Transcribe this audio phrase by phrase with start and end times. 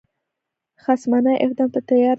[0.83, 2.09] خصمانه افدام ته تیار ناست وو.